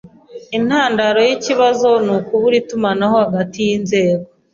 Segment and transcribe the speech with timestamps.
[0.57, 4.25] Intandaro yikibazo nukubura itumanaho hagati yinzego.